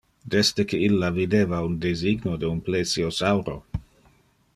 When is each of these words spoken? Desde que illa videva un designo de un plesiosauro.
Desde 0.35 0.63
que 0.69 0.77
illa 0.85 1.11
videva 1.17 1.59
un 1.67 1.77
designo 1.83 2.33
de 2.45 2.49
un 2.55 2.59
plesiosauro. 2.71 3.59